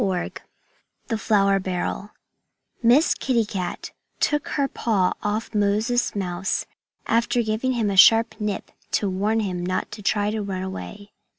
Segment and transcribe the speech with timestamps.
[0.03, 0.31] XXII
[1.09, 2.09] THE FLOUR BARREL
[2.81, 6.65] MISS KITTY CAT took her paw off Moses Mouse,
[7.05, 11.11] after giving him a sharp nip to warn him not to try to run away.